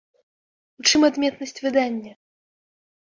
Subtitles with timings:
[0.83, 2.13] У чым адметнасць выдання?